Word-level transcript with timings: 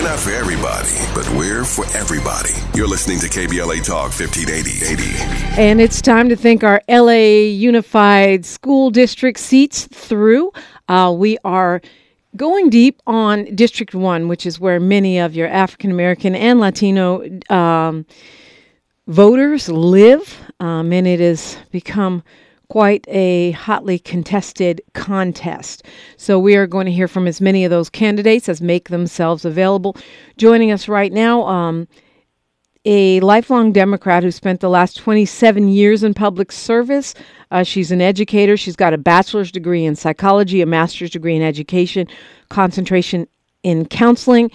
We're 0.00 0.08
not 0.08 0.18
for 0.18 0.30
everybody, 0.30 0.88
but 1.14 1.28
we're 1.36 1.62
for 1.62 1.84
everybody. 1.94 2.54
You're 2.72 2.88
listening 2.88 3.18
to 3.18 3.26
KBLA 3.26 3.84
Talk 3.84 4.18
1580. 4.18 4.86
80. 4.86 5.60
And 5.60 5.78
it's 5.78 6.00
time 6.00 6.30
to 6.30 6.36
think 6.36 6.64
our 6.64 6.80
LA 6.88 7.50
Unified 7.50 8.46
School 8.46 8.90
District 8.90 9.38
seats 9.38 9.86
through. 9.88 10.52
Uh, 10.88 11.14
we 11.14 11.36
are 11.44 11.82
going 12.34 12.70
deep 12.70 13.02
on 13.06 13.44
District 13.54 13.94
1, 13.94 14.26
which 14.26 14.46
is 14.46 14.58
where 14.58 14.80
many 14.80 15.18
of 15.18 15.34
your 15.34 15.48
African 15.48 15.90
American 15.90 16.34
and 16.34 16.60
Latino 16.60 17.22
um, 17.50 18.06
voters 19.06 19.68
live. 19.68 20.40
Um, 20.60 20.94
and 20.94 21.06
it 21.06 21.20
has 21.20 21.58
become 21.72 22.22
quite 22.70 23.04
a 23.08 23.50
hotly 23.50 23.98
contested 23.98 24.80
contest. 24.94 25.84
So 26.16 26.38
we 26.38 26.54
are 26.54 26.68
going 26.68 26.86
to 26.86 26.92
hear 26.92 27.08
from 27.08 27.26
as 27.26 27.40
many 27.40 27.64
of 27.64 27.70
those 27.70 27.90
candidates 27.90 28.48
as 28.48 28.62
make 28.62 28.90
themselves 28.90 29.44
available. 29.44 29.96
Joining 30.38 30.70
us 30.70 30.86
right 30.86 31.12
now, 31.12 31.46
um, 31.48 31.88
a 32.84 33.18
lifelong 33.20 33.72
Democrat 33.72 34.22
who 34.22 34.30
spent 34.30 34.60
the 34.60 34.70
last 34.70 34.96
27 34.98 35.68
years 35.68 36.04
in 36.04 36.14
public 36.14 36.52
service. 36.52 37.12
Uh, 37.50 37.64
she's 37.64 37.90
an 37.90 38.00
educator. 38.00 38.56
She's 38.56 38.76
got 38.76 38.94
a 38.94 38.98
bachelor's 38.98 39.50
degree 39.50 39.84
in 39.84 39.96
psychology, 39.96 40.62
a 40.62 40.66
master's 40.66 41.10
degree 41.10 41.34
in 41.34 41.42
education, 41.42 42.06
concentration 42.50 43.26
in 43.64 43.84
counseling, 43.84 44.48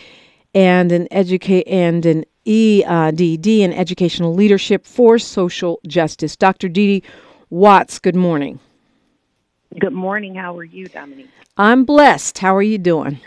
and 0.53 0.93
an 0.93 1.09
educate 1.11 1.67
and 1.67 2.05
an 2.05 2.23
EDD 2.47 3.47
in 3.47 3.73
educational 3.73 4.33
leadership 4.33 4.85
for 4.85 5.19
social 5.19 5.81
justice. 5.85 6.37
Dr. 6.37 6.69
Dee 6.69 7.03
Watts, 7.49 7.99
good 7.99 8.15
morning. 8.15 8.59
Good 9.79 9.93
morning. 9.93 10.35
How 10.35 10.57
are 10.57 10.63
you, 10.63 10.87
Dominique? 10.87 11.29
I'm 11.57 11.85
blessed. 11.85 12.39
How 12.39 12.55
are 12.55 12.63
you 12.63 12.79
doing? 12.79 13.19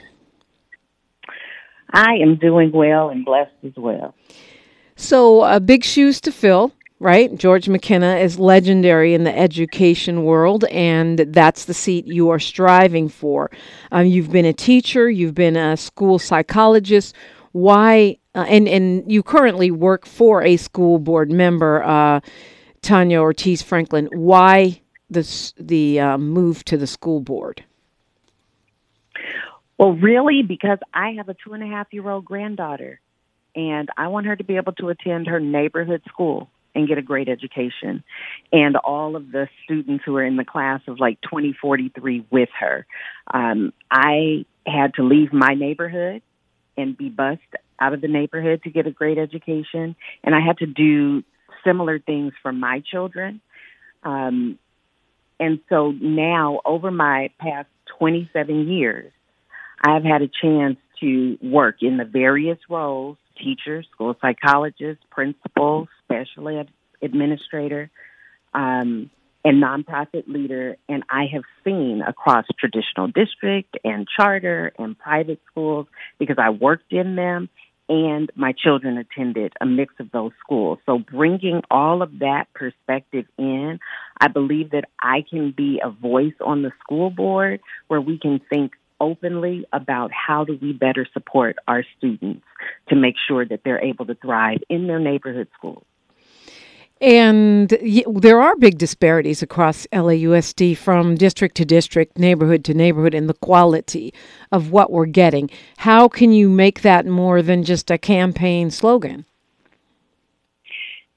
I 1.93 2.15
am 2.15 2.37
doing 2.37 2.73
well 2.73 3.11
and 3.11 3.25
blessed 3.25 3.53
as 3.65 3.75
well. 3.77 4.15
So, 4.97 5.43
uh, 5.43 5.61
big 5.61 5.85
shoes 5.85 6.21
to 6.23 6.33
fill, 6.33 6.73
right? 6.99 7.35
George 7.37 7.69
McKenna 7.69 8.17
is 8.17 8.41
legendary 8.41 9.15
in 9.15 9.23
the 9.23 9.37
education 9.39 10.25
world, 10.25 10.65
and 10.65 11.21
that's 11.21 11.67
the 11.67 11.75
seat 11.75 12.07
you 12.09 12.29
are 12.31 12.41
striving 12.41 13.09
for. 13.09 13.51
Um, 13.93 14.07
you've 14.07 14.33
been 14.33 14.45
a 14.45 14.53
teacher, 14.53 15.09
you've 15.09 15.35
been 15.35 15.57
a 15.57 15.77
school 15.77 16.19
psychologist. 16.19 17.15
Why? 17.53 18.19
Uh, 18.35 18.47
and 18.49 18.69
and 18.69 19.11
you 19.11 19.23
currently 19.23 19.71
work 19.71 20.07
for 20.07 20.43
a 20.43 20.57
school 20.57 20.99
board 20.99 21.31
member. 21.31 21.83
Uh, 21.85 22.21
Tanya 22.83 23.21
Ortiz 23.21 23.63
Franklin, 23.63 24.09
why 24.13 24.81
the 25.11 25.53
the 25.59 26.01
uh, 26.01 26.19
move 26.19 26.65
to 26.67 26.77
the 26.77 26.87
school 26.87 27.21
board? 27.21 27.65
Well, 29.79 29.93
really, 29.93 30.43
because 30.43 30.79
I 30.93 31.13
have 31.19 31.29
a 31.29 31.35
two 31.35 31.55
and 31.55 31.63
a 31.63 31.67
half 31.67 31.89
year 31.93 32.09
old 32.09 32.25
granddaughter, 32.25 33.01
and 33.55 33.89
I 33.97 34.09
want 34.09 34.27
her 34.27 34.37
to 34.37 34.45
be 34.45 34.57
able 34.57 34.73
to 34.75 34.89
attend 34.89 35.29
her 35.29 35.41
neighborhood 35.41 36.03
school 36.09 36.51
and 36.75 36.87
get 36.87 36.99
a 36.99 37.03
great 37.03 37.29
education. 37.29 38.03
And 38.53 38.77
all 38.77 39.17
of 39.17 39.33
the 39.33 39.49
students 39.65 40.05
who 40.05 40.17
are 40.17 40.25
in 40.25 40.37
the 40.37 40.45
class 40.45 40.81
of 40.87 41.01
like 41.01 41.21
2043 41.23 42.27
with 42.31 42.49
her. 42.59 42.87
Um, 43.33 43.73
I 43.91 44.45
had 44.67 44.95
to 44.95 45.03
leave 45.03 45.33
my 45.33 45.55
neighborhood 45.55 46.23
and 46.77 46.97
be 46.97 47.09
bused 47.09 47.41
out 47.81 47.95
of 47.95 48.01
the 48.01 48.09
neighborhood 48.09 48.63
to 48.63 48.71
get 48.71 48.87
a 48.87 48.91
great 48.91 49.19
education. 49.19 49.97
And 50.23 50.35
I 50.35 50.41
had 50.41 50.59
to 50.59 50.67
do 50.67 51.25
similar 51.69 51.99
things 51.99 52.33
for 52.43 52.53
my 52.53 52.83
children. 52.91 53.41
Um, 54.03 54.59
and 55.39 55.61
so 55.69 55.93
now, 55.93 56.61
over 56.65 56.91
my 56.91 57.31
past 57.39 57.69
27 57.99 58.69
years, 58.69 59.13
I've 59.85 60.05
had 60.05 60.23
a 60.23 60.29
chance 60.29 60.79
to 61.01 61.39
work 61.43 61.77
in 61.83 61.97
the 61.97 62.05
various 62.05 62.59
roles 62.69 63.19
teacher, 63.39 63.85
school 63.95 64.17
psychologist, 64.21 65.01
principal, 65.11 65.87
special 66.05 66.49
ed 66.49 66.69
administrator, 67.03 67.89
um, 68.53 69.11
and 69.45 69.63
nonprofit 69.63 70.27
leader. 70.27 70.77
And 70.89 71.05
I 71.09 71.27
have 71.33 71.45
seen 71.65 72.03
across 72.07 72.47
traditional 72.59 73.07
district 73.07 73.79
and 73.85 74.09
charter 74.09 74.73
and 74.77 74.99
private 74.99 75.41
schools 75.51 75.87
because 76.19 76.37
I 76.39 76.51
worked 76.51 76.93
in 76.93 77.15
them 77.15 77.49
and 77.89 78.31
my 78.35 78.53
children 78.53 78.99
attended 78.99 79.53
a 79.61 79.67
mix 79.67 79.95
of 79.99 80.11
those 80.11 80.33
schools. 80.41 80.79
So 80.87 80.99
bringing 80.99 81.63
all 81.71 82.03
of 82.03 82.19
that 82.19 82.47
perspective 82.55 83.27
in, 83.39 83.81
I 84.21 84.29
believe 84.29 84.71
that 84.71 84.85
I 85.01 85.25
can 85.29 85.53
be 85.57 85.81
a 85.83 85.91
voice 85.91 86.35
on 86.45 86.63
the 86.63 86.73
school 86.81 87.11
board 87.11 87.61
where 87.87 88.01
we 88.01 88.19
can 88.19 88.41
think 88.51 88.73
openly 89.01 89.65
about 89.73 90.11
how 90.13 90.45
do 90.45 90.59
we 90.61 90.73
better 90.73 91.07
support 91.13 91.57
our 91.67 91.85
students 91.97 92.45
to 92.89 92.97
make 92.97 93.15
sure 93.29 93.47
that 93.47 93.61
they're 93.65 93.83
able 93.83 94.07
to 94.07 94.15
thrive 94.15 94.59
in 94.69 94.87
their 94.87 94.99
neighborhood 94.99 95.49
schools. 95.57 95.85
And 97.01 97.69
there 97.69 98.41
are 98.41 98.57
big 98.57 98.77
disparities 98.77 99.41
across 99.41 99.87
LAUSD 99.93 100.77
from 100.77 101.15
district 101.15 101.57
to 101.59 101.65
district, 101.65 102.19
neighborhood 102.19 102.65
to 102.65 102.75
neighborhood 102.75 103.15
in 103.15 103.29
the 103.29 103.35
quality 103.35 104.13
of 104.51 104.73
what 104.73 104.91
we're 104.91 105.07
getting. 105.07 105.49
How 105.77 106.09
can 106.09 106.33
you 106.33 106.49
make 106.49 106.83
that 106.83 107.07
more 107.07 107.41
than 107.41 107.63
just 107.63 107.91
a 107.91 107.99
campaign 107.99 108.71
slogan? 108.71 109.27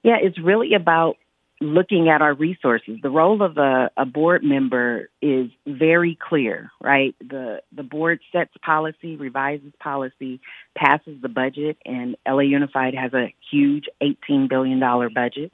Yeah, 0.04 0.18
it's 0.22 0.40
really 0.40 0.74
about 0.76 1.18
looking 1.62 2.10
at 2.10 2.22
our 2.22 2.34
resources. 2.34 2.98
The 3.02 3.10
role 3.10 3.42
of 3.44 3.58
a, 3.58 3.92
a 3.96 4.06
board 4.06 4.44
member 4.44 5.10
is 5.22 5.52
very 5.68 6.18
clear, 6.20 6.72
right? 6.82 7.16
The 7.20 7.62
the 7.72 7.84
board 7.84 8.20
sets 8.32 8.52
policy, 8.66 9.16
revises 9.16 9.72
policy, 9.80 10.42
passes 10.76 11.22
the 11.22 11.30
budget, 11.30 11.78
and 11.86 12.18
LA 12.28 12.40
Unified 12.40 12.96
has 12.96 13.14
a 13.14 13.34
huge 13.50 13.86
$18 14.02 14.50
billion 14.50 14.80
budget. 15.14 15.52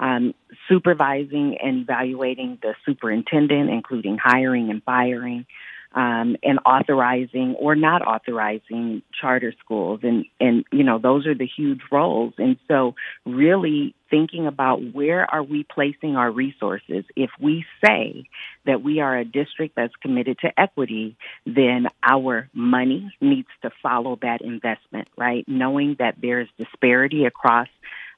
Um, 0.00 0.34
supervising 0.68 1.56
and 1.62 1.82
evaluating 1.82 2.58
the 2.60 2.74
superintendent, 2.84 3.70
including 3.70 4.18
hiring 4.18 4.70
and 4.70 4.82
firing, 4.82 5.46
um, 5.94 6.36
and 6.42 6.58
authorizing 6.66 7.54
or 7.58 7.76
not 7.76 8.02
authorizing 8.02 9.02
charter 9.20 9.54
schools, 9.64 10.00
and 10.02 10.26
and 10.40 10.64
you 10.72 10.82
know 10.82 10.98
those 10.98 11.26
are 11.26 11.34
the 11.34 11.46
huge 11.46 11.80
roles. 11.90 12.34
And 12.36 12.56
so, 12.66 12.96
really 13.24 13.94
thinking 14.10 14.46
about 14.46 14.92
where 14.92 15.28
are 15.30 15.42
we 15.42 15.64
placing 15.64 16.16
our 16.16 16.30
resources. 16.30 17.04
If 17.16 17.30
we 17.40 17.64
say 17.84 18.24
that 18.66 18.82
we 18.82 19.00
are 19.00 19.16
a 19.16 19.24
district 19.24 19.76
that's 19.76 19.94
committed 20.02 20.38
to 20.40 20.60
equity, 20.60 21.16
then 21.46 21.86
our 22.02 22.48
money 22.52 23.14
needs 23.20 23.48
to 23.62 23.70
follow 23.82 24.18
that 24.22 24.40
investment, 24.40 25.08
right? 25.16 25.44
Knowing 25.48 25.96
that 26.00 26.16
there's 26.20 26.48
disparity 26.58 27.24
across 27.24 27.68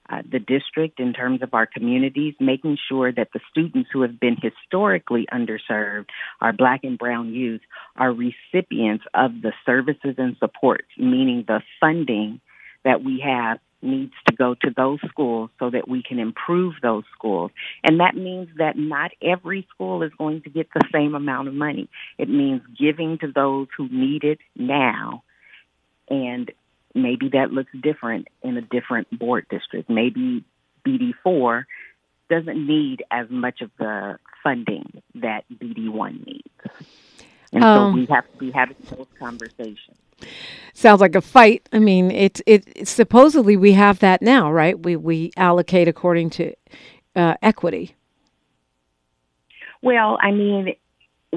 uh, 0.09 0.23
the 0.31 0.39
district 0.39 1.01
in 1.01 1.13
terms 1.13 1.43
of 1.43 1.55
our 1.55 1.67
communities, 1.67 2.35
making 2.39 2.79
sure 2.89 3.13
that 3.13 3.29
the 3.33 3.41
students 3.51 3.91
who 3.93 4.03
have 4.03 4.21
been 4.21 4.37
historically 4.37 5.27
underserved, 5.33 6.07
our 6.41 6.53
black 6.53 6.85
and 6.85 6.99
brown 6.99 7.33
youth, 7.33 7.61
are 7.97 8.13
recipients 8.13 9.05
of 9.15 9.43
the 9.43 9.53
services 9.65 10.15
and 10.19 10.37
supports, 10.39 10.89
meaning 10.97 11.45
the 11.47 11.61
funding 11.81 12.41
that 12.85 13.03
we 13.03 13.21
have 13.25 13.59
needs 13.83 14.13
to 14.27 14.35
go 14.35 14.55
to 14.55 14.71
those 14.75 14.99
schools 15.09 15.51
so 15.59 15.71
that 15.71 15.89
we 15.89 16.03
can 16.03 16.19
improve 16.19 16.75
those 16.83 17.05
schools. 17.13 17.51
And 17.85 18.01
that 18.01 18.17
means 18.17 18.49
that 18.59 18.77
not 18.77 19.11
every 19.23 19.67
school 19.75 20.03
is 20.03 20.13
going 20.17 20.43
to 20.43 20.51
get 20.51 20.69
the 20.75 20.83
same 20.93 21.15
amount 21.15 21.49
of 21.49 21.55
money. 21.55 21.89
It 22.19 22.29
means 22.29 22.63
giving 22.79 23.19
to 23.19 23.31
those 23.33 23.69
who 23.77 23.89
need 23.89 24.25
it 24.25 24.39
now 24.57 25.23
and 26.09 26.51
maybe 26.97 27.29
that 27.31 27.53
looks 27.53 27.71
different 27.81 28.29
in 28.43 28.57
a 28.57 28.63
different 28.63 29.17
board 29.17 29.47
district. 29.51 29.89
Maybe 29.91 30.45
BD4 30.87 31.65
doesn't 32.29 32.67
need 32.67 33.05
as 33.11 33.29
much 33.31 33.61
of 33.61 33.71
the 33.79 34.19
funding 34.43 35.03
that 35.17 35.45
BD1 35.53 36.27
needs. 36.27 36.49
And 37.53 37.63
um, 37.63 37.93
so 37.93 37.97
we 37.97 38.07
have 38.07 38.31
to 38.33 38.39
be 38.39 38.51
having 38.51 38.77
those 38.91 39.07
conversations. 39.19 39.97
Sounds 40.73 41.01
like 41.01 41.15
a 41.15 41.21
fight. 41.21 41.69
I 41.73 41.79
mean, 41.79 42.11
it, 42.11 42.41
it, 42.47 42.65
it 42.75 42.89
supposedly 42.89 43.57
we 43.57 43.73
have 43.73 44.01
that 44.01 44.23
now, 44.23 44.51
right? 44.51 44.79
We 44.79 44.97
we 44.97 45.31
allocate 45.37 45.89
according 45.89 46.31
to 46.31 46.55
uh, 47.15 47.35
equity. 47.43 47.95
Well, 49.83 50.19
I 50.21 50.33
mean, 50.33 50.75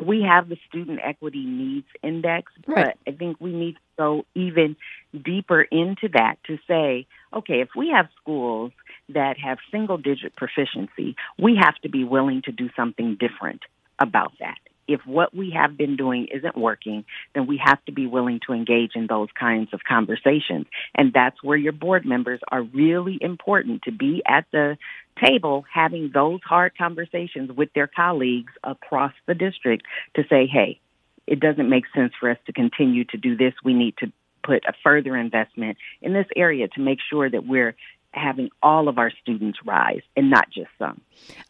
we 0.06 0.24
have 0.24 0.50
the 0.50 0.58
student 0.68 1.00
equity 1.04 1.46
needs 1.46 1.88
index, 2.04 2.52
right. 2.68 2.96
but 3.06 3.12
I 3.12 3.16
think 3.16 3.38
we 3.40 3.52
need 3.52 3.74
to 3.74 3.80
go 3.98 4.26
even 4.36 4.76
deeper 5.14 5.62
into 5.62 6.10
that 6.14 6.36
to 6.48 6.58
say, 6.68 7.08
okay, 7.34 7.62
if 7.62 7.70
we 7.76 7.90
have 7.90 8.08
schools 8.22 8.72
that 9.10 9.38
have 9.40 9.58
single 9.72 9.98
digit 9.98 10.36
proficiency, 10.36 11.16
we 11.38 11.58
have 11.60 11.76
to 11.84 11.90
be 11.90 12.04
willing 12.04 12.42
to 12.44 12.52
do 12.52 12.70
something 12.76 13.18
different 13.20 13.62
about 14.00 14.32
that 14.40 14.58
if 14.90 15.02
what 15.06 15.34
we 15.36 15.52
have 15.52 15.78
been 15.78 15.96
doing 15.96 16.28
isn't 16.34 16.58
working, 16.58 17.06
then 17.36 17.46
we 17.46 17.62
have 17.64 17.84
to 17.86 17.92
be 17.92 18.08
willing 18.08 18.40
to 18.48 18.54
engage 18.54 18.92
in 18.96 19.06
those 19.08 19.30
kinds 19.40 19.70
of 19.72 19.82
conversations. 19.88 20.66
And 20.96 21.14
that's 21.14 21.42
where 21.44 21.58
your 21.58 21.74
board 21.74 22.06
members 22.06 22.40
are 22.52 22.64
really 22.64 23.20
important 23.22 23.84
to 23.84 23.92
be 23.92 24.24
at 24.28 24.46
the 24.52 24.78
table 25.24 25.64
having 25.72 26.10
those 26.12 26.40
hard 26.44 26.76
conversations 26.76 27.52
with 27.52 27.72
their 27.74 27.88
colleagues 27.88 28.52
across 28.64 29.14
the 29.28 29.36
district 29.36 29.86
to 30.16 30.24
say, 30.28 30.48
hey, 30.48 30.80
it 31.28 31.40
doesn't 31.40 31.70
make 31.70 31.84
sense 31.96 32.14
for 32.20 32.32
us 32.32 32.38
to 32.48 32.54
continue 32.54 33.06
to 33.06 33.18
do 33.18 33.38
this. 33.38 33.54
We 33.64 33.76
need 33.76 33.96
to 33.98 34.12
put 34.44 34.64
a 34.68 34.74
further 34.84 35.16
investment 35.16 35.78
in 36.02 36.14
this 36.14 36.26
area 36.36 36.68
to 36.70 36.82
make 36.82 36.98
sure 37.12 37.30
that 37.30 37.46
we're 37.46 37.76
having 38.12 38.50
all 38.64 38.88
of 38.88 38.98
our 38.98 39.12
students 39.22 39.60
rise 39.64 40.02
and 40.18 40.32
not 40.32 40.50
just 40.50 40.70
some. 40.80 41.02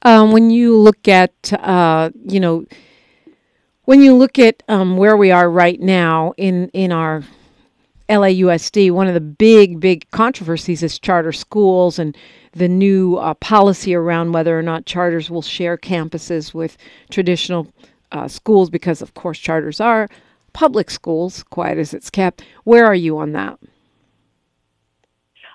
Um, 0.01 0.33
when 0.33 0.49
you 0.49 0.75
look 0.75 1.07
at, 1.07 1.53
uh, 1.53 2.09
you 2.25 2.41
know, 2.41 2.65
when 3.89 4.03
you 4.03 4.15
look 4.15 4.37
at 4.37 4.61
um, 4.67 4.97
where 4.97 5.17
we 5.17 5.31
are 5.31 5.49
right 5.49 5.79
now 5.79 6.31
in 6.37 6.69
in 6.73 6.91
our 6.91 7.23
LAUSD, 8.07 8.91
one 8.91 9.07
of 9.07 9.15
the 9.15 9.19
big, 9.19 9.79
big 9.79 10.07
controversies 10.11 10.83
is 10.83 10.99
charter 10.99 11.31
schools 11.31 11.97
and 11.97 12.15
the 12.51 12.67
new 12.67 13.15
uh, 13.15 13.33
policy 13.33 13.95
around 13.95 14.31
whether 14.31 14.57
or 14.57 14.61
not 14.61 14.85
charters 14.85 15.31
will 15.31 15.41
share 15.41 15.75
campuses 15.75 16.53
with 16.53 16.77
traditional 17.09 17.67
uh, 18.11 18.27
schools 18.27 18.69
because, 18.69 19.01
of 19.01 19.15
course, 19.15 19.39
charters 19.39 19.81
are 19.81 20.07
public 20.53 20.91
schools, 20.91 21.41
quiet 21.49 21.79
as 21.79 21.91
it's 21.91 22.11
kept. 22.11 22.43
Where 22.65 22.85
are 22.85 22.93
you 22.93 23.17
on 23.17 23.31
that? 23.31 23.57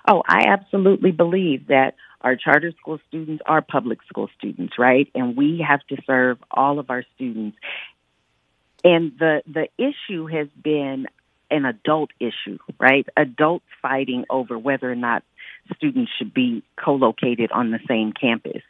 Oh, 0.09 0.23
I 0.27 0.47
absolutely 0.47 1.11
believe 1.11 1.67
that 1.67 1.95
our 2.19 2.35
charter 2.35 2.73
school 2.81 2.99
students 3.07 3.43
are 3.45 3.61
public 3.61 3.99
school 4.09 4.29
students, 4.37 4.73
right? 4.77 5.07
And 5.15 5.37
we 5.37 5.63
have 5.65 5.85
to 5.87 5.95
serve 6.05 6.37
all 6.51 6.79
of 6.79 6.89
our 6.89 7.05
students. 7.15 7.55
And 8.85 9.11
the 9.19 9.41
the 9.45 9.67
issue 9.77 10.27
has 10.27 10.47
been 10.63 11.07
an 11.51 11.65
adult 11.65 12.11
issue, 12.19 12.59
right? 12.79 13.05
Adults 13.17 13.65
fighting 13.81 14.25
over 14.29 14.57
whether 14.57 14.89
or 14.89 14.95
not 14.95 15.23
students 15.75 16.11
should 16.17 16.33
be 16.33 16.63
co-located 16.77 17.51
on 17.51 17.71
the 17.71 17.79
same 17.87 18.13
campus. 18.13 18.61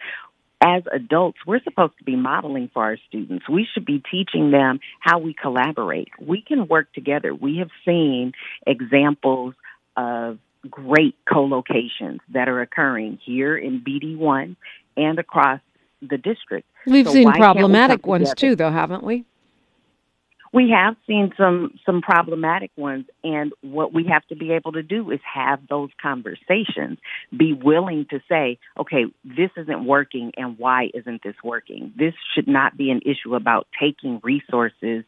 As 0.62 0.84
adults, 0.92 1.40
we're 1.46 1.62
supposed 1.62 1.98
to 2.00 2.06
be 2.06 2.16
modeling 2.16 2.70
for 2.74 2.82
our 2.84 2.98
students. 3.10 3.48
We 3.50 3.68
should 3.74 3.86
be 3.86 4.02
teaching 4.10 4.52
them 4.52 4.80
how 5.02 5.20
we 5.20 5.34
collaborate. 5.34 6.08
We 6.20 6.42
can 6.42 6.68
work 6.68 6.92
together. 6.94 7.36
We 7.36 7.58
have 7.58 7.70
seen 7.84 8.32
examples 8.66 9.54
of 9.98 10.40
great 10.70 11.16
co-locations 11.32 12.22
that 12.34 12.48
are 12.48 12.62
occurring 12.62 13.20
here 13.24 13.56
in 13.58 13.82
BD1 13.82 14.56
and 14.98 15.20
across 15.20 15.60
the 16.02 16.18
district. 16.18 16.68
We've 16.88 17.06
so 17.06 17.14
seen 17.14 17.32
problematic 17.34 18.08
ones 18.08 18.34
too, 18.34 18.56
though, 18.56 18.72
haven't 18.72 19.04
we? 19.04 19.26
We 20.56 20.70
have 20.70 20.96
seen 21.06 21.34
some 21.38 21.78
some 21.86 22.02
problematic 22.02 22.72
ones 22.78 23.06
and 23.26 23.52
what 23.62 23.94
we 23.94 24.06
have 24.06 24.26
to 24.28 24.38
be 24.38 24.54
able 24.54 24.72
to 24.72 24.82
do 24.82 25.12
is 25.12 25.20
have 25.32 25.60
those 25.70 25.90
conversations. 26.02 26.98
Be 27.38 27.52
willing 27.52 28.06
to 28.10 28.22
say 28.30 28.58
okay 28.80 29.06
this 29.26 29.52
isn't 29.58 29.86
working 29.86 30.32
and 30.38 30.58
why 30.58 30.90
isn't 30.94 31.22
this 31.24 31.36
working? 31.44 31.94
This 31.98 32.14
should 32.34 32.48
not 32.48 32.78
be 32.78 32.90
an 32.90 33.02
issue 33.06 33.36
about 33.36 33.68
taking 33.78 34.22
resources 34.24 35.04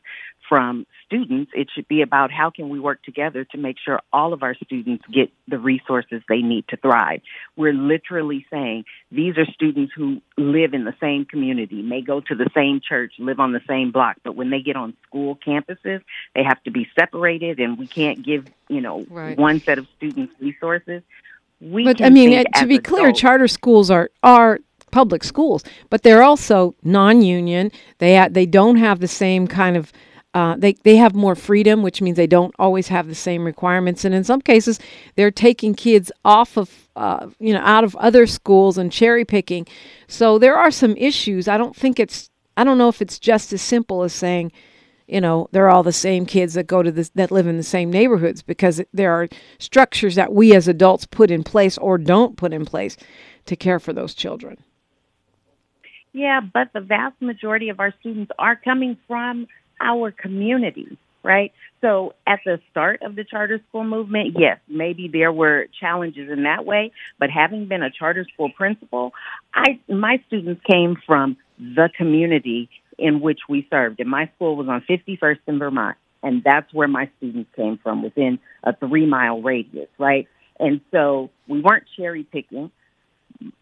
from 0.48 0.86
students. 1.06 1.52
It 1.56 1.70
should 1.74 1.88
be 1.88 2.02
about 2.02 2.32
how 2.32 2.50
can 2.50 2.70
we 2.70 2.80
work 2.80 3.04
together 3.04 3.46
to 3.46 3.58
make 3.58 3.78
sure 3.84 4.00
all 4.12 4.34
of 4.34 4.44
our 4.44 4.56
students 4.56 5.04
get 5.12 5.32
the 5.48 5.58
resources 5.58 6.22
they 6.28 6.42
need 6.42 6.68
to 6.70 6.78
thrive. 6.78 7.22
We're 7.56 7.74
literally 7.74 8.46
saying 8.52 8.86
these 9.12 9.38
are 9.38 9.46
students 9.46 9.94
who 9.96 10.22
live 10.38 10.74
in 10.74 10.86
the 10.86 10.96
same 11.00 11.26
community, 11.26 11.82
may 11.82 12.02
go 12.02 12.22
to 12.22 12.36
the 12.36 12.50
same 12.56 12.82
church, 12.82 13.14
live 13.20 13.40
on 13.40 13.54
the 13.54 13.62
same 13.68 13.92
block, 13.92 14.18
but 14.24 14.36
when 14.36 14.50
they 14.50 14.62
get 14.62 14.76
on 14.76 14.96
school 15.08 15.38
campuses, 15.46 16.02
they 16.36 16.44
have 16.44 16.62
to 16.64 16.72
be 16.72 16.88
separated 16.98 17.60
and 17.60 17.78
we 17.78 17.88
can't 17.88 18.24
give, 18.24 18.46
you 18.68 18.82
know, 18.82 19.06
right. 19.10 19.38
one 19.38 19.60
set 19.60 19.78
of 19.78 19.88
students 19.98 20.34
resources. 20.40 21.02
We 21.60 21.86
but 21.86 22.02
I 22.02 22.10
mean, 22.10 22.38
uh, 22.38 22.44
to 22.60 22.68
be 22.68 22.76
adults, 22.76 22.90
clear, 22.90 23.12
charter 23.12 23.48
schools 23.48 23.90
are 23.90 24.12
are 24.22 24.60
public 24.92 25.24
schools, 25.24 25.64
but 25.90 26.04
they're 26.04 26.24
also 26.24 26.76
non-union. 26.84 27.72
They 27.98 28.16
ha- 28.16 28.30
they 28.30 28.46
don't 28.46 28.78
have 28.78 29.00
the 29.00 29.08
same 29.08 29.48
kind 29.48 29.76
of 29.76 29.92
uh, 30.38 30.56
they 30.56 30.74
they 30.84 30.98
have 30.98 31.16
more 31.16 31.34
freedom, 31.34 31.82
which 31.82 32.00
means 32.00 32.16
they 32.16 32.28
don't 32.28 32.54
always 32.60 32.90
have 32.90 33.08
the 33.08 33.16
same 33.16 33.44
requirements, 33.44 34.06
and 34.06 34.14
in 34.14 34.24
some 34.24 34.40
cases, 34.40 34.80
they're 35.16 35.32
taking 35.32 35.74
kids 35.74 36.12
off 36.24 36.58
of 36.58 36.88
uh, 36.96 37.28
you 37.40 37.52
know 37.52 37.62
out 37.62 37.84
of 37.84 37.96
other 37.96 38.28
schools 38.28 38.78
and 38.78 38.92
cherry 38.92 39.26
picking. 39.26 39.66
So 40.08 40.38
there 40.38 40.56
are 40.56 40.70
some 40.70 40.96
issues. 40.96 41.48
I 41.48 41.58
don't 41.58 41.76
think 41.76 42.00
it's 42.00 42.30
I 42.56 42.64
don't 42.64 42.78
know 42.78 42.88
if 42.88 43.02
it's 43.02 43.18
just 43.18 43.52
as 43.52 43.64
simple 43.64 44.04
as 44.04 44.14
saying, 44.14 44.52
you 45.08 45.22
know, 45.22 45.50
they're 45.54 45.70
all 45.70 45.82
the 45.82 45.92
same 45.92 46.28
kids 46.28 46.54
that 46.54 46.68
go 46.68 46.84
to 46.84 46.92
this 46.92 47.10
that 47.16 47.32
live 47.32 47.48
in 47.48 47.58
the 47.58 47.64
same 47.64 47.90
neighborhoods 47.90 48.44
because 48.44 48.80
there 48.94 49.14
are 49.14 49.28
structures 49.58 50.14
that 50.14 50.32
we 50.32 50.54
as 50.54 50.68
adults 50.68 51.08
put 51.08 51.32
in 51.32 51.44
place 51.44 51.80
or 51.80 51.98
don't 51.98 52.38
put 52.38 52.54
in 52.54 52.64
place 52.64 52.96
to 53.48 53.56
care 53.56 53.80
for 53.80 53.92
those 53.92 54.14
children. 54.14 54.58
Yeah, 56.14 56.42
but 56.42 56.74
the 56.74 56.82
vast 56.82 57.20
majority 57.24 57.70
of 57.70 57.80
our 57.80 57.92
students 58.00 58.32
are 58.38 58.56
coming 58.56 58.98
from 59.08 59.48
our 59.80 60.12
community, 60.12 60.98
right? 61.24 61.52
So 61.82 62.14
at 62.26 62.40
the 62.46 62.60
start 62.72 63.02
of 63.04 63.16
the 63.16 63.24
charter 63.24 63.60
school 63.70 63.84
movement, 63.84 64.36
yes, 64.38 64.60
maybe 64.68 65.08
there 65.08 65.32
were 65.32 65.68
challenges 65.80 66.30
in 66.32 66.44
that 66.44 66.66
way, 66.66 66.92
but 67.20 67.30
having 67.30 67.68
been 67.68 67.84
a 67.84 67.92
charter 67.92 68.26
school 68.34 68.50
principal, 68.50 69.14
I 69.54 69.80
my 69.88 70.22
students 70.28 70.62
came 70.70 70.96
from 71.06 71.38
the 71.60 71.90
community 71.96 72.70
in 72.98 73.20
which 73.20 73.42
we 73.48 73.68
served. 73.70 74.00
And 74.00 74.10
my 74.10 74.30
school 74.36 74.56
was 74.56 74.68
on 74.68 74.82
51st 74.90 75.40
in 75.48 75.60
Vermont, 75.60 75.98
and 76.24 76.44
that's 76.44 76.74
where 76.74 76.88
my 76.88 77.10
students 77.18 77.50
came 77.56 77.78
from 77.78 78.04
within 78.04 78.40
a 78.64 78.74
3-mile 78.74 79.42
radius, 79.42 79.90
right? 79.98 80.28
And 80.60 80.82
so 80.92 81.30
we 81.48 81.62
weren't 81.62 81.84
cherry 81.96 82.24
picking. 82.24 82.72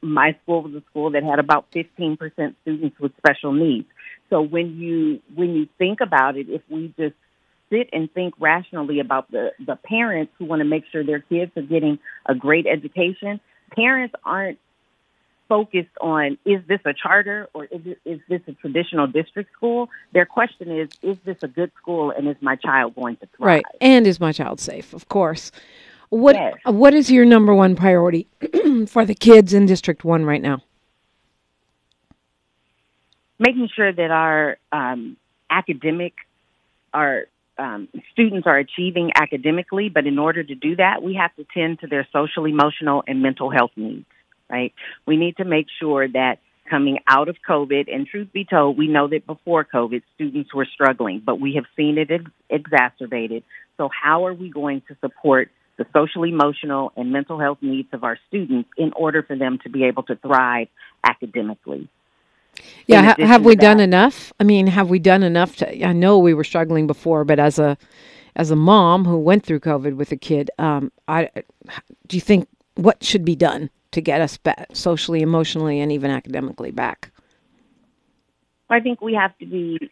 My 0.02 0.36
school 0.44 0.64
was 0.64 0.74
a 0.74 0.84
school 0.90 1.12
that 1.12 1.24
had 1.24 1.40
about 1.40 1.72
15% 1.72 2.18
students 2.62 3.00
with 3.00 3.12
special 3.18 3.54
needs. 3.54 3.88
So 4.30 4.42
when 4.42 4.78
you 4.78 5.22
when 5.36 5.56
you 5.56 5.68
think 5.78 6.02
about 6.02 6.38
it, 6.38 6.50
if 6.50 6.62
we 6.70 6.94
just 6.98 7.16
sit 7.70 7.90
and 7.94 8.12
think 8.12 8.34
rationally 8.40 9.00
about 9.00 9.30
the 9.32 9.52
the 9.66 9.76
parents 9.76 10.34
who 10.38 10.46
want 10.46 10.62
to 10.62 10.66
make 10.66 10.86
sure 10.92 11.04
their 11.04 11.20
kids 11.20 11.52
are 11.56 11.62
getting 11.62 12.00
a 12.26 12.34
great 12.34 12.66
education, 12.66 13.40
parents 13.76 14.16
aren't 14.24 14.60
focused 15.48 15.96
on 16.02 16.38
is 16.46 16.62
this 16.68 16.80
a 16.86 16.94
charter 16.94 17.48
or 17.54 17.66
is, 17.66 17.82
it, 17.86 18.00
is 18.06 18.20
this 18.28 18.42
a 18.48 18.54
traditional 18.54 19.08
district 19.08 19.52
school? 19.54 19.90
Their 20.14 20.26
question 20.26 20.72
is 20.72 20.90
is 21.02 21.18
this 21.26 21.38
a 21.44 21.48
good 21.48 21.72
school 21.78 22.12
and 22.12 22.28
is 22.28 22.38
my 22.42 22.56
child 22.56 22.96
going 22.96 23.18
to 23.18 23.28
thrive? 23.38 23.48
Right, 23.48 23.66
and 23.82 24.08
is 24.08 24.20
my 24.20 24.32
child 24.32 24.60
safe? 24.60 24.94
Of 24.94 25.08
course. 25.08 25.52
What 26.16 26.36
yes. 26.36 26.54
what 26.66 26.94
is 26.94 27.12
your 27.12 27.26
number 27.26 27.54
one 27.54 27.76
priority 27.76 28.28
for 28.88 29.06
the 29.06 29.16
kids 29.16 29.54
in 29.54 29.66
District 29.66 30.04
One 30.06 30.26
right 30.26 30.42
now? 30.42 30.62
making 33.40 33.70
sure 33.76 33.92
that 33.92 34.12
our 34.12 34.58
um, 34.72 35.18
academic, 35.50 36.14
our 36.94 37.26
um, 37.58 37.88
students 38.12 38.48
are 38.48 38.58
achieving 38.58 39.12
academically, 39.16 39.90
but 39.90 40.06
in 40.08 40.20
order 40.20 40.44
to 40.44 40.56
do 40.56 40.76
that, 40.78 41.02
we 41.04 41.16
have 41.16 41.36
to 41.36 41.46
tend 41.54 41.80
to 41.80 41.88
their 41.88 42.08
social, 42.12 42.46
emotional, 42.46 43.04
and 43.08 43.22
mental 43.22 43.50
health 43.50 43.72
needs, 43.76 44.06
right? 44.50 44.74
We 45.06 45.18
need 45.18 45.38
to 45.38 45.46
make 45.46 45.68
sure 45.80 46.08
that 46.08 46.40
coming 46.70 47.00
out 47.08 47.30
of 47.30 47.38
COVID, 47.48 47.94
and 47.94 48.08
truth 48.08 48.30
be 48.34 48.44
told, 48.44 48.78
we 48.78 48.88
know 48.88 49.08
that 49.08 49.28
before 49.28 49.64
COVID, 49.64 50.02
students 50.16 50.54
were 50.54 50.66
struggling, 50.66 51.22
but 51.24 51.40
we 51.40 51.56
have 51.56 51.66
seen 51.76 51.98
it 51.98 52.10
ex- 52.10 52.24
exacerbated. 52.50 53.44
So 53.78 53.90
how 53.90 54.26
are 54.26 54.34
we 54.34 54.50
going 54.50 54.82
to 54.88 54.98
support 55.00 55.52
the 55.78 55.86
social, 55.94 56.24
emotional, 56.24 56.92
and 56.96 57.12
mental 57.12 57.40
health 57.40 57.58
needs 57.62 57.90
of 57.94 58.04
our 58.04 58.18
students 58.28 58.70
in 58.78 58.94
order 58.94 59.24
for 59.24 59.36
them 59.36 59.60
to 59.64 59.70
be 59.70 59.84
able 59.86 60.04
to 60.04 60.16
thrive 60.16 60.68
academically? 61.04 61.90
Yeah, 62.88 63.14
ha- 63.14 63.26
have 63.26 63.44
we 63.44 63.56
done 63.56 63.80
enough? 63.80 64.32
I 64.40 64.44
mean, 64.44 64.68
have 64.68 64.90
we 64.90 65.00
done 65.00 65.24
enough 65.24 65.58
to? 65.58 65.86
I 65.86 65.94
know 65.94 66.18
we 66.18 66.34
were 66.34 66.44
struggling 66.44 66.88
before, 66.88 67.26
but 67.26 67.40
as 67.40 67.60
a 67.60 67.78
as 68.36 68.52
a 68.52 68.56
mom 68.56 69.06
who 69.06 69.18
went 69.18 69.46
through 69.46 69.60
COVID 69.60 69.96
with 69.96 70.12
a 70.12 70.18
kid, 70.18 70.52
um, 70.58 70.92
I 71.08 71.30
do 72.08 72.16
you 72.16 72.22
think 72.22 72.48
what 72.76 73.04
should 73.04 73.26
be 73.26 73.36
done 73.36 73.70
to 73.92 74.02
get 74.02 74.22
us 74.22 74.38
back 74.38 74.68
socially, 74.74 75.22
emotionally, 75.22 75.80
and 75.80 75.92
even 75.92 76.12
academically 76.12 76.72
back? 76.72 77.12
I 78.70 78.80
think 78.80 79.02
we 79.02 79.14
have 79.14 79.38
to 79.40 79.46
be 79.46 79.92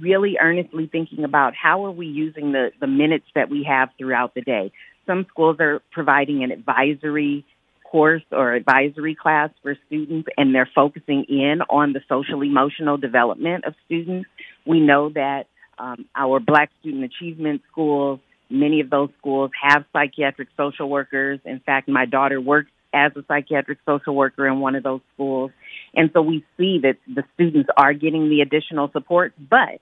really 0.00 0.36
earnestly 0.40 0.86
thinking 0.86 1.24
about 1.24 1.54
how 1.54 1.84
are 1.86 1.90
we 1.90 2.06
using 2.06 2.52
the 2.52 2.70
the 2.80 2.86
minutes 2.86 3.26
that 3.34 3.50
we 3.50 3.64
have 3.64 3.90
throughout 3.98 4.34
the 4.34 4.42
day. 4.42 4.72
Some 5.06 5.26
schools 5.30 5.56
are 5.60 5.82
providing 5.90 6.44
an 6.44 6.50
advisory 6.50 7.44
course 7.90 8.22
or 8.30 8.52
advisory 8.54 9.16
class 9.16 9.50
for 9.62 9.76
students 9.86 10.28
and 10.36 10.54
they're 10.54 10.70
focusing 10.74 11.24
in 11.28 11.60
on 11.68 11.92
the 11.92 12.00
social 12.08 12.42
emotional 12.42 12.96
development 12.96 13.64
of 13.64 13.74
students. 13.86 14.28
We 14.64 14.80
know 14.80 15.10
that 15.10 15.46
um, 15.78 16.06
our 16.14 16.40
Black 16.40 16.70
Student 16.80 17.04
Achievement 17.04 17.62
Schools, 17.70 18.20
many 18.48 18.80
of 18.80 18.90
those 18.90 19.08
schools 19.18 19.50
have 19.60 19.84
psychiatric 19.92 20.48
social 20.56 20.88
workers. 20.88 21.40
In 21.44 21.60
fact, 21.60 21.88
my 21.88 22.06
daughter 22.06 22.40
works 22.40 22.70
as 22.92 23.12
a 23.16 23.24
psychiatric 23.26 23.78
social 23.86 24.14
worker 24.14 24.46
in 24.46 24.60
one 24.60 24.74
of 24.74 24.82
those 24.82 25.00
schools. 25.14 25.50
And 25.94 26.10
so 26.12 26.22
we 26.22 26.44
see 26.56 26.80
that 26.82 26.96
the 27.12 27.24
students 27.34 27.70
are 27.76 27.92
getting 27.92 28.28
the 28.28 28.40
additional 28.40 28.90
support, 28.92 29.32
but 29.38 29.80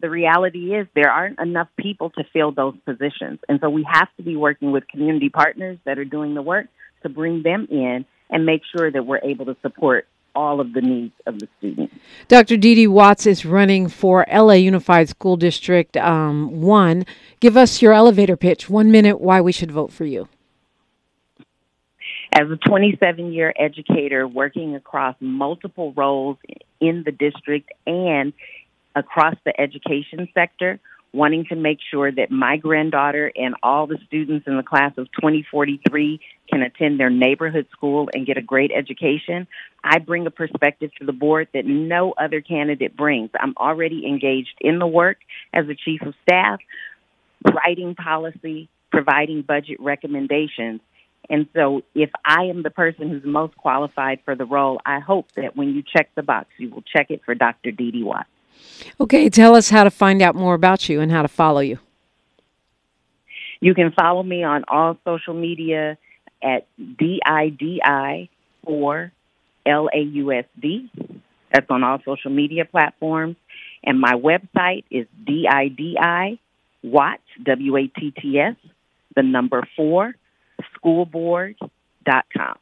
the 0.00 0.10
reality 0.10 0.74
is 0.74 0.86
there 0.94 1.10
aren't 1.10 1.40
enough 1.40 1.68
people 1.76 2.10
to 2.10 2.24
fill 2.32 2.52
those 2.52 2.74
positions. 2.84 3.40
And 3.48 3.58
so 3.60 3.68
we 3.68 3.86
have 3.90 4.08
to 4.16 4.22
be 4.22 4.36
working 4.36 4.70
with 4.70 4.86
community 4.88 5.28
partners 5.28 5.78
that 5.84 5.98
are 5.98 6.04
doing 6.04 6.34
the 6.34 6.42
work 6.42 6.66
to 7.02 7.08
bring 7.08 7.42
them 7.42 7.66
in 7.70 8.04
and 8.30 8.46
make 8.46 8.62
sure 8.76 8.90
that 8.90 9.04
we're 9.04 9.20
able 9.22 9.46
to 9.46 9.56
support 9.62 10.06
all 10.34 10.60
of 10.60 10.72
the 10.72 10.80
needs 10.80 11.14
of 11.26 11.38
the 11.40 11.48
student. 11.58 11.90
Dr. 12.28 12.56
Didi 12.56 12.86
Watts 12.86 13.26
is 13.26 13.44
running 13.44 13.88
for 13.88 14.24
LA 14.32 14.54
Unified 14.54 15.08
School 15.08 15.36
District 15.36 15.96
um, 15.96 16.60
1. 16.60 17.04
Give 17.40 17.56
us 17.56 17.82
your 17.82 17.92
elevator 17.92 18.36
pitch, 18.36 18.70
one 18.70 18.90
minute, 18.90 19.20
why 19.20 19.40
we 19.40 19.50
should 19.50 19.72
vote 19.72 19.92
for 19.92 20.04
you. 20.04 20.28
As 22.32 22.48
a 22.50 22.56
27 22.56 23.32
year 23.32 23.52
educator 23.58 24.28
working 24.28 24.76
across 24.76 25.16
multiple 25.18 25.92
roles 25.96 26.36
in 26.80 27.02
the 27.04 27.10
district 27.10 27.72
and 27.86 28.32
across 28.94 29.34
the 29.44 29.58
education 29.60 30.28
sector, 30.34 30.80
wanting 31.12 31.46
to 31.46 31.56
make 31.56 31.78
sure 31.90 32.12
that 32.12 32.30
my 32.30 32.56
granddaughter 32.56 33.32
and 33.34 33.54
all 33.62 33.86
the 33.86 33.98
students 34.06 34.46
in 34.46 34.56
the 34.56 34.62
class 34.62 34.92
of 34.98 35.06
2043 35.12 36.20
can 36.50 36.62
attend 36.62 37.00
their 37.00 37.10
neighborhood 37.10 37.66
school 37.72 38.08
and 38.12 38.26
get 38.26 38.36
a 38.36 38.42
great 38.42 38.70
education. 38.70 39.46
I 39.82 39.98
bring 39.98 40.26
a 40.26 40.30
perspective 40.30 40.90
to 40.98 41.06
the 41.06 41.12
board 41.12 41.48
that 41.54 41.64
no 41.64 42.12
other 42.12 42.40
candidate 42.40 42.96
brings. 42.96 43.30
I'm 43.38 43.54
already 43.56 44.06
engaged 44.06 44.56
in 44.60 44.78
the 44.78 44.86
work 44.86 45.18
as 45.52 45.66
a 45.68 45.74
chief 45.74 46.02
of 46.02 46.14
staff, 46.22 46.60
writing 47.54 47.94
policy, 47.94 48.68
providing 48.90 49.42
budget 49.42 49.80
recommendations. 49.80 50.80
And 51.30 51.46
so, 51.54 51.82
if 51.94 52.10
I 52.24 52.44
am 52.44 52.62
the 52.62 52.70
person 52.70 53.10
who's 53.10 53.24
most 53.24 53.54
qualified 53.56 54.20
for 54.24 54.34
the 54.34 54.46
role, 54.46 54.80
I 54.86 55.00
hope 55.00 55.26
that 55.36 55.56
when 55.56 55.74
you 55.74 55.82
check 55.82 56.10
the 56.14 56.22
box, 56.22 56.48
you 56.56 56.70
will 56.70 56.82
check 56.82 57.10
it 57.10 57.20
for 57.26 57.34
Dr. 57.34 57.70
Didi 57.70 58.02
Watts. 58.02 58.30
Okay, 59.00 59.28
tell 59.28 59.54
us 59.54 59.68
how 59.68 59.84
to 59.84 59.90
find 59.90 60.22
out 60.22 60.34
more 60.34 60.54
about 60.54 60.88
you 60.88 61.00
and 61.00 61.10
how 61.10 61.22
to 61.22 61.28
follow 61.28 61.60
you. 61.60 61.78
You 63.60 63.74
can 63.74 63.92
follow 63.92 64.22
me 64.22 64.44
on 64.44 64.64
all 64.68 64.96
social 65.04 65.34
media 65.34 65.98
at 66.42 66.66
DIDI 66.78 68.30
for 68.64 69.12
LAUSD. 69.66 70.90
That's 71.52 71.70
on 71.70 71.82
all 71.82 71.98
social 72.04 72.30
media 72.30 72.64
platforms. 72.64 73.36
And 73.82 74.00
my 74.00 74.14
website 74.14 74.84
is 74.90 75.06
DIDI 75.24 76.40
Watts, 76.82 77.22
W 77.42 77.76
A 77.76 77.86
T 77.88 78.12
T 78.12 78.38
S, 78.38 78.56
the 79.16 79.22
number 79.22 79.66
four, 79.76 80.14
schoolboard.com. 80.76 82.58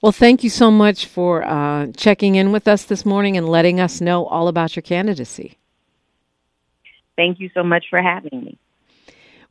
Well, 0.00 0.12
thank 0.12 0.42
you 0.42 0.50
so 0.50 0.70
much 0.70 1.06
for 1.06 1.44
uh, 1.44 1.88
checking 1.96 2.34
in 2.34 2.52
with 2.52 2.66
us 2.66 2.84
this 2.84 3.06
morning 3.06 3.36
and 3.36 3.48
letting 3.48 3.80
us 3.80 4.00
know 4.00 4.26
all 4.26 4.48
about 4.48 4.74
your 4.74 4.82
candidacy. 4.82 5.58
Thank 7.16 7.40
you 7.40 7.50
so 7.54 7.62
much 7.62 7.84
for 7.88 8.02
having 8.02 8.44
me. 8.44 8.58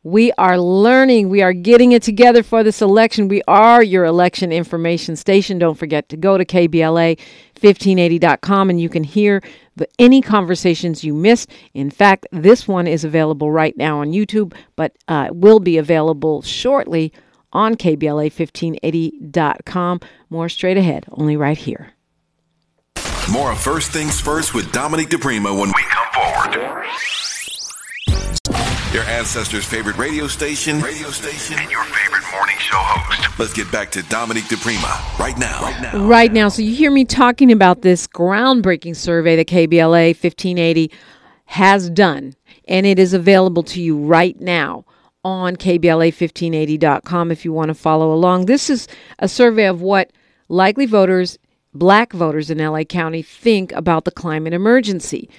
We 0.03 0.31
are 0.31 0.59
learning. 0.59 1.29
We 1.29 1.43
are 1.43 1.53
getting 1.53 1.91
it 1.91 2.01
together 2.01 2.41
for 2.41 2.63
this 2.63 2.81
election. 2.81 3.27
We 3.27 3.43
are 3.47 3.83
your 3.83 4.03
election 4.03 4.51
information 4.51 5.15
station. 5.15 5.59
Don't 5.59 5.77
forget 5.77 6.09
to 6.09 6.17
go 6.17 6.39
to 6.39 6.45
KBLA1580.com 6.45 8.71
and 8.71 8.81
you 8.81 8.89
can 8.89 9.03
hear 9.03 9.43
the, 9.75 9.87
any 9.99 10.23
conversations 10.23 11.03
you 11.03 11.13
missed. 11.13 11.51
In 11.75 11.91
fact, 11.91 12.25
this 12.31 12.67
one 12.67 12.87
is 12.87 13.03
available 13.03 13.51
right 13.51 13.77
now 13.77 13.99
on 13.99 14.11
YouTube, 14.11 14.55
but 14.75 14.95
uh, 15.07 15.27
will 15.31 15.59
be 15.59 15.77
available 15.77 16.41
shortly 16.41 17.13
on 17.53 17.75
KBLA1580.com. 17.75 19.99
More 20.29 20.49
straight 20.49 20.77
ahead, 20.77 21.05
only 21.11 21.37
right 21.37 21.57
here. 21.57 21.93
More 23.31 23.51
of 23.51 23.59
First 23.59 23.91
Things 23.91 24.19
First 24.19 24.53
with 24.53 24.71
Dominique 24.71 25.09
DiPrima 25.09 25.57
when 25.57 25.69
we 25.69 25.83
come 25.89 26.07
forward. 26.13 26.53
Your 28.93 29.03
ancestors' 29.03 29.63
favorite 29.63 29.97
radio 29.97 30.27
station, 30.27 30.81
radio 30.81 31.09
station, 31.11 31.57
and 31.57 31.71
your 31.71 31.85
favorite 31.85 32.23
morning 32.33 32.57
show 32.57 32.75
host. 32.75 33.39
Let's 33.39 33.53
get 33.53 33.71
back 33.71 33.89
to 33.91 34.03
Dominique 34.03 34.43
DiPrima 34.45 35.17
right 35.17 35.37
now. 35.37 35.61
Right 35.61 35.81
now. 35.81 36.05
Right 36.05 36.33
now. 36.33 36.49
So 36.49 36.61
you 36.61 36.75
hear 36.75 36.91
me 36.91 37.05
talking 37.05 37.53
about 37.53 37.83
this 37.83 38.05
groundbreaking 38.05 38.97
survey 38.97 39.37
that 39.37 39.47
KBLA 39.47 40.09
1580 40.09 40.91
has 41.45 41.89
done, 41.89 42.33
and 42.67 42.85
it 42.85 42.99
is 42.99 43.13
available 43.13 43.63
to 43.63 43.81
you 43.81 43.97
right 43.97 44.37
now 44.41 44.83
on 45.23 45.55
KBLA1580.com 45.55 47.31
if 47.31 47.45
you 47.45 47.53
want 47.53 47.69
to 47.69 47.73
follow 47.73 48.13
along. 48.13 48.45
This 48.45 48.69
is 48.69 48.87
a 49.19 49.27
survey 49.27 49.65
of 49.65 49.81
what 49.81 50.11
likely 50.49 50.85
voters, 50.85 51.37
black 51.73 52.13
voters 52.13 52.49
in 52.49 52.57
LA 52.57 52.83
County, 52.83 53.21
think 53.21 53.71
about 53.73 54.05
the 54.05 54.11
climate 54.11 54.53
emergency. 54.53 55.29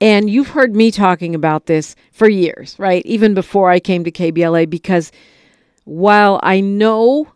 And 0.00 0.28
you've 0.28 0.48
heard 0.48 0.76
me 0.76 0.90
talking 0.90 1.34
about 1.34 1.66
this 1.66 1.96
for 2.12 2.28
years, 2.28 2.78
right? 2.78 3.04
Even 3.06 3.32
before 3.32 3.70
I 3.70 3.80
came 3.80 4.04
to 4.04 4.10
KBLA, 4.10 4.68
because 4.68 5.10
while 5.84 6.38
I 6.42 6.60
know 6.60 7.32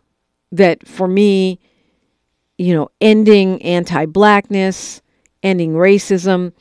that 0.51 0.87
for 0.87 1.07
me, 1.07 1.59
you 2.57 2.75
know, 2.75 2.89
ending 2.99 3.61
anti 3.63 4.05
blackness, 4.05 5.01
ending 5.41 5.73
racism, 5.73 6.53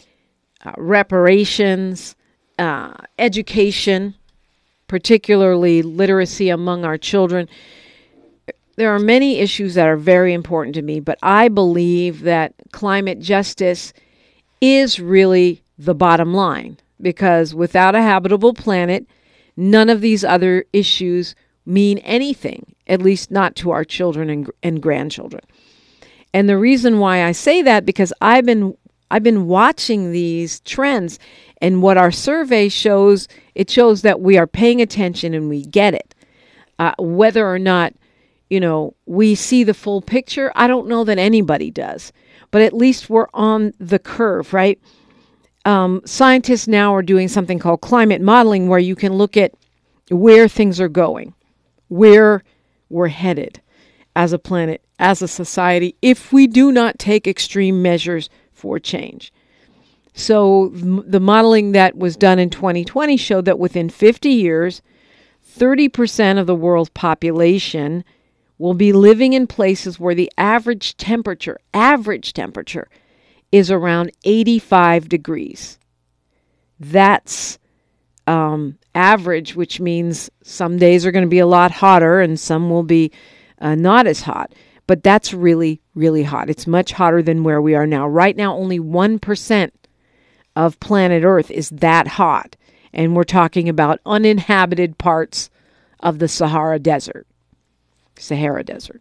uh, 0.65 0.73
reparations, 0.79 2.17
uh, 2.59 2.95
education, 3.19 4.15
particularly 4.91 5.83
literacy 5.83 6.49
among 6.49 6.85
our 6.85 6.99
children. 6.99 7.49
There 8.75 8.93
are 8.93 8.99
many 8.99 9.39
issues 9.39 9.75
that 9.75 9.87
are 9.87 9.97
very 9.97 10.33
important 10.33 10.75
to 10.75 10.83
me, 10.83 10.99
but 10.99 11.17
I 11.23 11.47
believe 11.47 12.23
that 12.23 12.55
climate 12.73 13.21
justice 13.21 13.93
is 14.61 14.99
really 14.99 15.63
the 15.79 15.95
bottom 15.95 16.35
line 16.35 16.77
because 17.01 17.55
without 17.55 17.95
a 17.95 18.03
habitable 18.03 18.53
planet, 18.53 19.07
none 19.57 19.89
of 19.91 20.01
these 20.01 20.25
other 20.25 20.65
issues 20.73 21.37
mean 21.65 21.99
anything, 21.99 22.75
at 22.89 23.01
least 23.01 23.31
not 23.31 23.55
to 23.55 23.71
our 23.71 23.85
children 23.85 24.29
and, 24.29 24.51
and 24.61 24.83
grandchildren. 24.83 25.45
And 26.35 26.49
the 26.49 26.59
reason 26.59 26.99
why 26.99 27.23
I 27.23 27.31
say 27.31 27.63
that 27.63 27.87
because 27.87 28.13
I've 28.21 28.45
been 28.45 28.77
I've 29.13 29.23
been 29.23 29.47
watching 29.47 30.11
these 30.11 30.61
trends 30.61 31.21
and 31.61 31.83
what 31.83 31.97
our 31.97 32.11
survey 32.11 32.69
shows, 32.69 33.29
it 33.55 33.71
shows 33.71 34.03
that 34.03 34.21
we 34.21 34.39
are 34.39 34.47
paying 34.47 34.81
attention 34.81 35.35
and 35.35 35.49
we 35.49 35.63
get 35.63 35.95
it. 35.95 36.15
Uh, 36.79 36.95
whether 36.99 37.47
or 37.47 37.59
not, 37.59 37.93
you 38.49 38.59
know, 38.59 38.95
we 39.07 39.35
see 39.35 39.65
the 39.65 39.75
full 39.75 40.01
picture, 40.01 40.51
I 40.55 40.67
don't 40.67 40.89
know 40.89 41.05
that 41.05 41.19
anybody 41.19 41.71
does. 41.71 42.13
But 42.51 42.63
at 42.63 42.73
least 42.73 43.11
we're 43.11 43.29
on 43.35 43.75
the 43.79 43.99
curve, 43.99 44.53
right? 44.53 44.81
Um, 45.65 46.01
scientists 46.05 46.67
now 46.67 46.95
are 46.95 47.03
doing 47.03 47.29
something 47.29 47.59
called 47.59 47.83
climate 47.83 48.23
modeling 48.23 48.69
where 48.69 48.79
you 48.79 48.97
can 48.97 49.13
look 49.13 49.37
at 49.37 49.53
where 50.11 50.49
things 50.49 50.81
are 50.81 50.89
going, 50.89 51.35
where 51.89 52.43
we're 52.89 53.09
headed 53.09 53.61
as 54.17 54.33
a 54.33 54.39
planet, 54.39 54.83
as 54.99 55.23
a 55.23 55.29
society, 55.29 55.95
if 56.03 56.33
we 56.33 56.47
do 56.47 56.73
not 56.73 56.99
take 56.99 57.27
extreme 57.27 57.83
measures 57.83 58.29
for 58.53 58.79
change. 58.79 59.33
So 60.21 60.69
the 60.75 61.19
modeling 61.19 61.73
that 61.73 61.97
was 61.97 62.15
done 62.15 62.39
in 62.39 62.51
2020 62.51 63.17
showed 63.17 63.47
that 63.47 63.59
within 63.59 63.89
50 63.89 64.29
years, 64.29 64.83
30% 65.59 66.39
of 66.39 66.47
the 66.47 66.55
world's 66.55 66.91
population 66.91 68.05
will 68.59 68.75
be 68.75 68.93
living 68.93 69.33
in 69.33 69.47
places 69.47 69.99
where 69.99 70.15
the 70.15 70.31
average 70.37 70.99
temperature, 70.99 71.59
average 71.73 72.35
temperature 72.35 72.87
is 73.51 73.71
around 73.71 74.13
85 74.25 75.09
degrees. 75.09 75.79
That's 76.79 77.59
um, 78.27 78.77
average, 78.95 79.57
which 79.57 79.81
means 79.81 80.29
some 80.43 80.77
days 80.77 81.07
are 81.07 81.13
going 81.13 81.25
to 81.25 81.31
be 81.31 81.39
a 81.39 81.47
lot 81.47 81.71
hotter 81.71 82.21
and 82.21 82.39
some 82.39 82.69
will 82.69 82.83
be 82.83 83.11
uh, 83.59 83.75
not 83.75 84.07
as 84.07 84.21
hot. 84.21 84.53
But 84.87 85.03
that's 85.03 85.33
really, 85.33 85.81
really 85.95 86.25
hot. 86.25 86.51
It's 86.51 86.67
much 86.67 86.93
hotter 86.93 87.23
than 87.23 87.43
where 87.43 87.63
we 87.63 87.75
are 87.75 87.87
now. 87.87 88.07
Right 88.07 88.37
now, 88.37 88.55
only 88.55 88.79
1% 88.79 89.71
of 90.61 90.79
planet 90.79 91.25
Earth 91.25 91.51
is 91.51 91.71
that 91.71 92.07
hot. 92.07 92.55
And 92.93 93.17
we're 93.17 93.25
talking 93.25 93.69
about 93.69 94.01
uninhabited 94.05 94.99
parts 94.99 95.49
of 96.01 96.19
the 96.19 96.29
Sahara 96.29 96.79
Desert. 96.79 97.27
Sahara 98.19 98.63
Desert. 98.63 99.01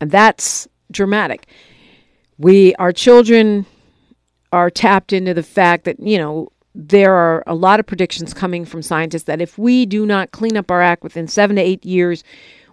And 0.00 0.10
that's 0.10 0.66
dramatic. 0.90 1.46
We, 2.38 2.74
our 2.76 2.92
children, 2.92 3.66
are 4.52 4.70
tapped 4.70 5.12
into 5.12 5.34
the 5.34 5.42
fact 5.42 5.84
that, 5.84 6.00
you 6.00 6.16
know, 6.16 6.48
there 6.74 7.14
are 7.14 7.42
a 7.46 7.54
lot 7.54 7.80
of 7.80 7.86
predictions 7.86 8.32
coming 8.32 8.64
from 8.64 8.80
scientists 8.80 9.24
that 9.24 9.42
if 9.42 9.58
we 9.58 9.84
do 9.84 10.06
not 10.06 10.30
clean 10.30 10.56
up 10.56 10.70
our 10.70 10.80
act 10.80 11.02
within 11.02 11.28
seven 11.28 11.56
to 11.56 11.62
eight 11.62 11.84
years, 11.84 12.24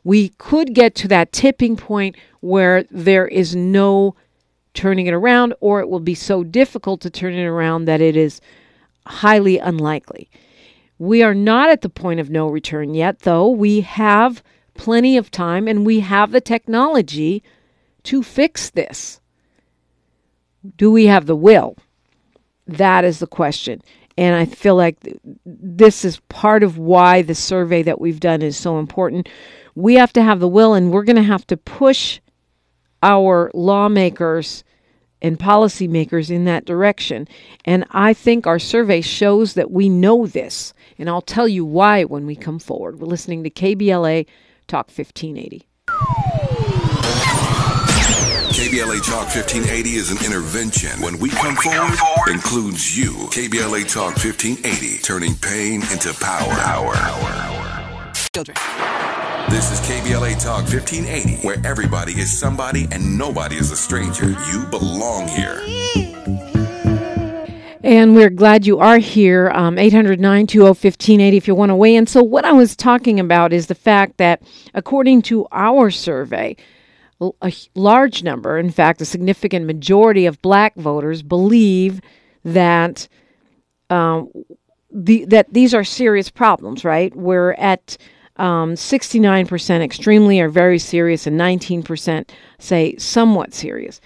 we 0.06 0.30
could 0.38 0.74
get 0.74 0.96
to 0.96 1.08
that 1.10 1.34
tipping 1.34 1.76
point 1.76 2.16
where 2.40 2.84
there 2.92 3.28
is 3.28 3.56
no 3.56 4.16
turning 4.74 5.08
it 5.08 5.14
around, 5.14 5.54
or 5.60 5.80
it 5.80 5.90
will 5.90 6.00
be 6.00 6.16
so 6.16 6.44
difficult 6.44 7.02
to 7.02 7.10
turn 7.10 7.34
it 7.34 7.46
around 7.46 7.86
that 7.86 8.02
it 8.02 8.16
is 8.16 8.42
highly 9.06 9.58
unlikely. 9.58 10.30
We 10.98 11.24
are 11.24 11.34
not 11.34 11.70
at 11.70 11.82
the 11.82 11.90
point 11.90 12.20
of 12.20 12.30
no 12.30 12.48
return 12.48 12.94
yet, 12.94 13.20
though. 13.20 13.50
We 13.50 13.82
have 13.82 14.44
plenty 14.74 15.18
of 15.18 15.30
time 15.30 15.68
and 15.68 15.86
we 15.86 16.00
have 16.00 16.32
the 16.32 16.42
technology 16.42 17.44
to 18.04 18.24
fix 18.24 18.70
this. 18.70 19.20
Do 20.78 20.92
we 20.92 21.06
have 21.08 21.26
the 21.26 21.36
will? 21.36 21.78
That 22.68 23.04
is 23.04 23.20
the 23.20 23.28
question. 23.28 23.82
And 24.18 24.36
I 24.36 24.46
feel 24.46 24.76
like 24.76 24.98
this 25.46 26.06
is 26.06 26.20
part 26.30 26.64
of 26.64 26.78
why 26.78 27.22
the 27.22 27.36
survey 27.36 27.84
that 27.84 28.00
we've 28.00 28.20
done 28.20 28.42
is 28.42 28.56
so 28.56 28.80
important 28.80 29.28
we 29.76 29.96
have 29.96 30.14
to 30.14 30.24
have 30.24 30.40
the 30.40 30.48
will 30.48 30.74
and 30.74 30.92
we're 30.92 31.04
going 31.04 31.16
to 31.16 31.24
have 31.24 31.46
to 31.48 31.58
push 31.58 32.20
our 33.04 33.52
lawmakers 33.54 34.64
and 35.22 35.38
policymakers 35.38 36.32
in 36.32 36.46
that 36.46 36.66
direction. 36.66 37.28
And 37.66 37.86
I 37.92 38.14
think 38.14 38.48
our 38.48 38.60
survey 38.60 39.02
shows 39.02 39.54
that 39.54 39.70
we 39.70 39.90
know 39.90 40.26
this. 40.26 40.74
And 40.98 41.10
I'll 41.10 41.22
tell 41.22 41.48
you 41.48 41.66
why 41.66 42.06
when 42.06 42.26
we 42.26 42.36
come 42.36 42.60
forward. 42.60 43.00
We're 43.00 43.08
listening 43.08 43.44
to 43.44 43.50
KBLA 43.50 44.26
Talk 44.68 44.88
1580. 44.88 45.68
KBLA 48.54 49.06
Talk 49.06 49.28
1580 49.36 49.90
is 49.92 50.12
an 50.12 50.26
intervention. 50.26 51.02
When 51.02 51.20
we, 51.20 51.30
come, 51.30 51.50
we 51.50 51.56
forward, 51.56 51.78
come 51.78 51.98
forward, 51.98 52.32
includes 52.32 52.98
you. 52.98 53.12
KBLA 53.32 53.92
Talk 53.92 54.16
1580, 54.16 55.02
turning 55.02 55.36
pain 55.36 55.82
into 55.92 56.14
power. 56.14 56.54
Power. 56.54 58.14
Children. 58.34 59.03
This 59.50 59.72
is 59.72 59.80
KBLA 59.82 60.42
Talk 60.44 60.64
1580, 60.64 61.46
where 61.46 61.58
everybody 61.66 62.14
is 62.14 62.38
somebody 62.38 62.88
and 62.92 63.18
nobody 63.18 63.56
is 63.56 63.72
a 63.72 63.76
stranger. 63.76 64.30
You 64.52 64.66
belong 64.70 65.28
here. 65.28 65.62
And 67.84 68.16
we're 68.16 68.30
glad 68.30 68.66
you 68.66 68.80
are 68.80 68.98
here. 68.98 69.52
Um, 69.52 69.78
800 69.78 70.20
920 70.20 70.64
1580 70.64 71.38
if 71.38 71.48
you 71.48 71.56
want 71.56 71.70
to 71.70 71.76
weigh 71.76 71.96
in. 71.96 72.08
So, 72.08 72.24
what 72.24 72.46
I 72.46 72.54
was 72.54 72.76
talking 72.76 73.20
about 73.20 73.52
is 73.54 73.68
the 73.68 73.76
fact 73.76 74.18
that, 74.18 74.42
according 74.74 75.22
to 75.24 75.46
our 75.52 75.92
survey, 75.92 76.56
a 77.20 77.54
large 77.76 78.24
number, 78.24 78.58
in 78.58 78.72
fact, 78.72 79.02
a 79.02 79.06
significant 79.06 79.66
majority 79.66 80.26
of 80.26 80.42
black 80.42 80.76
voters 80.76 81.22
believe 81.22 82.02
that 82.44 83.08
um, 83.90 84.32
the, 84.92 85.26
that 85.26 85.54
these 85.54 85.74
are 85.74 85.84
serious 85.84 86.30
problems, 86.30 86.86
right? 86.86 87.16
We're 87.16 87.54
at 87.54 87.98
um, 88.38 88.74
69% 88.74 89.82
extremely 89.82 90.40
or 90.40 90.50
very 90.50 90.80
serious, 90.80 91.28
and 91.28 91.40
19% 91.40 92.30
say 92.60 92.96
somewhat 92.98 93.54
serious. 93.54 94.02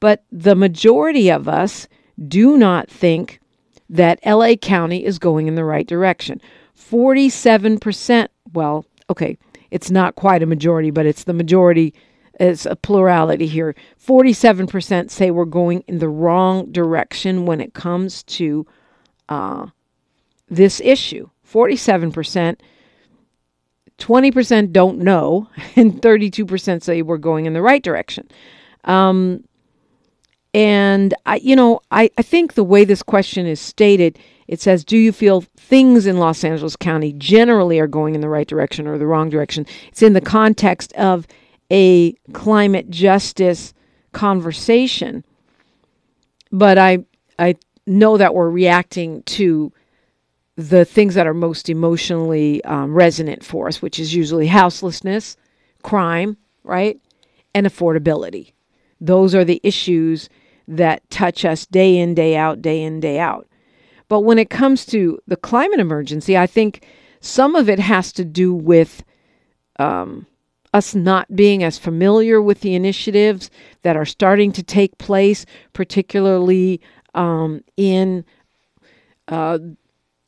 But 0.00 0.24
the 0.30 0.54
majority 0.54 1.30
of 1.30 1.48
us 1.48 1.88
do 2.28 2.56
not 2.56 2.90
think 2.90 3.40
that 3.88 4.20
LA 4.24 4.54
County 4.54 5.04
is 5.04 5.18
going 5.18 5.48
in 5.48 5.54
the 5.54 5.64
right 5.64 5.86
direction. 5.86 6.40
47%, 6.78 8.28
well, 8.52 8.84
okay, 9.10 9.36
it's 9.70 9.90
not 9.90 10.16
quite 10.16 10.42
a 10.42 10.46
majority, 10.46 10.90
but 10.90 11.06
it's 11.06 11.24
the 11.24 11.32
majority, 11.32 11.94
it's 12.38 12.66
a 12.66 12.76
plurality 12.76 13.46
here. 13.46 13.74
47% 14.04 15.10
say 15.10 15.30
we're 15.30 15.44
going 15.44 15.82
in 15.86 15.98
the 15.98 16.08
wrong 16.08 16.70
direction 16.72 17.46
when 17.46 17.60
it 17.60 17.74
comes 17.74 18.22
to 18.24 18.66
uh, 19.28 19.66
this 20.48 20.80
issue. 20.80 21.28
47%. 21.50 22.56
20% 24.02 24.72
don't 24.72 24.98
know, 24.98 25.48
and 25.76 26.02
32% 26.02 26.82
say 26.82 27.02
we're 27.02 27.16
going 27.16 27.46
in 27.46 27.52
the 27.52 27.62
right 27.62 27.82
direction. 27.82 28.28
Um, 28.84 29.44
and 30.52 31.14
I, 31.24 31.36
you 31.36 31.56
know, 31.56 31.80
I, 31.90 32.10
I 32.18 32.22
think 32.22 32.54
the 32.54 32.64
way 32.64 32.84
this 32.84 33.02
question 33.02 33.46
is 33.46 33.60
stated, 33.60 34.18
it 34.48 34.60
says, 34.60 34.84
"Do 34.84 34.98
you 34.98 35.12
feel 35.12 35.42
things 35.56 36.04
in 36.04 36.18
Los 36.18 36.44
Angeles 36.44 36.76
County 36.76 37.14
generally 37.14 37.78
are 37.78 37.86
going 37.86 38.14
in 38.14 38.20
the 38.20 38.28
right 38.28 38.46
direction 38.46 38.86
or 38.86 38.98
the 38.98 39.06
wrong 39.06 39.30
direction?" 39.30 39.64
It's 39.88 40.02
in 40.02 40.12
the 40.12 40.20
context 40.20 40.92
of 40.92 41.26
a 41.70 42.12
climate 42.34 42.90
justice 42.90 43.72
conversation, 44.12 45.24
but 46.50 46.76
I 46.76 46.98
I 47.38 47.54
know 47.86 48.18
that 48.18 48.34
we're 48.34 48.50
reacting 48.50 49.22
to 49.22 49.72
the 50.56 50.84
things 50.84 51.14
that 51.14 51.26
are 51.26 51.34
most 51.34 51.68
emotionally 51.68 52.62
um, 52.64 52.94
resonant 52.94 53.44
for 53.44 53.68
us, 53.68 53.80
which 53.80 53.98
is 53.98 54.14
usually 54.14 54.46
houselessness, 54.48 55.36
crime, 55.82 56.36
right, 56.62 57.00
and 57.54 57.66
affordability. 57.66 58.52
Those 59.00 59.34
are 59.34 59.44
the 59.44 59.60
issues 59.62 60.28
that 60.68 61.08
touch 61.10 61.44
us 61.44 61.66
day 61.66 61.96
in, 61.96 62.14
day 62.14 62.36
out, 62.36 62.62
day 62.62 62.82
in, 62.82 63.00
day 63.00 63.18
out. 63.18 63.48
But 64.08 64.20
when 64.20 64.38
it 64.38 64.50
comes 64.50 64.84
to 64.86 65.18
the 65.26 65.36
climate 65.36 65.80
emergency, 65.80 66.36
I 66.36 66.46
think 66.46 66.86
some 67.20 67.54
of 67.54 67.68
it 67.68 67.78
has 67.78 68.12
to 68.12 68.24
do 68.24 68.52
with 68.52 69.02
um, 69.78 70.26
us 70.74 70.94
not 70.94 71.34
being 71.34 71.62
as 71.62 71.78
familiar 71.78 72.40
with 72.40 72.60
the 72.60 72.74
initiatives 72.74 73.50
that 73.82 73.96
are 73.96 74.04
starting 74.04 74.52
to 74.52 74.62
take 74.62 74.98
place, 74.98 75.46
particularly 75.72 76.80
um, 77.14 77.62
in 77.76 78.24
uh, 79.28 79.58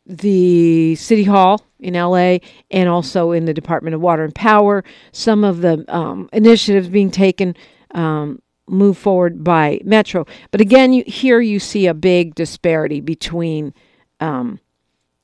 the 0.06 0.94
City 0.96 1.24
Hall 1.24 1.64
in 1.80 1.94
LA 1.94 2.38
and 2.70 2.88
also 2.88 3.32
in 3.32 3.44
the 3.44 3.54
Department 3.54 3.94
of 3.94 4.00
Water 4.00 4.24
and 4.24 4.34
Power. 4.34 4.84
Some 5.12 5.44
of 5.44 5.60
the 5.60 5.84
um, 5.94 6.28
initiatives 6.32 6.88
being 6.88 7.10
taken 7.10 7.56
um, 7.94 8.40
move 8.66 8.98
forward 8.98 9.44
by 9.44 9.80
Metro. 9.84 10.26
But 10.50 10.60
again, 10.60 10.92
you, 10.92 11.04
here 11.06 11.40
you 11.40 11.58
see 11.58 11.86
a 11.86 11.94
big 11.94 12.34
disparity 12.34 13.00
between 13.00 13.74
um, 14.20 14.60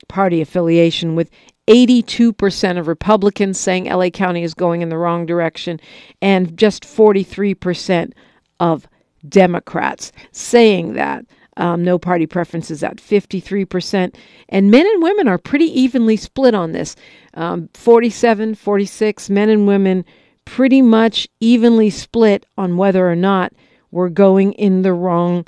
party 0.07 0.41
affiliation, 0.41 1.15
with 1.15 1.29
82% 1.67 2.77
of 2.77 2.87
Republicans 2.87 3.59
saying 3.59 3.85
LA 3.85 4.09
County 4.09 4.43
is 4.43 4.53
going 4.53 4.81
in 4.81 4.89
the 4.89 4.97
wrong 4.97 5.25
direction, 5.25 5.79
and 6.21 6.57
just 6.57 6.83
43% 6.83 8.13
of 8.59 8.87
Democrats 9.27 10.11
saying 10.31 10.93
that. 10.93 11.25
Um, 11.61 11.83
no 11.83 11.99
party 11.99 12.25
preferences 12.25 12.81
at 12.81 12.97
53%. 12.97 14.15
And 14.49 14.71
men 14.71 14.87
and 14.87 15.03
women 15.03 15.27
are 15.27 15.37
pretty 15.37 15.65
evenly 15.79 16.17
split 16.17 16.55
on 16.55 16.71
this 16.71 16.95
um, 17.35 17.69
47, 17.75 18.55
46, 18.55 19.29
men 19.29 19.49
and 19.49 19.67
women 19.67 20.03
pretty 20.45 20.81
much 20.81 21.27
evenly 21.39 21.91
split 21.91 22.47
on 22.57 22.77
whether 22.77 23.07
or 23.07 23.15
not 23.15 23.53
we're 23.91 24.09
going 24.09 24.53
in 24.53 24.81
the 24.81 24.93
wrong 24.93 25.45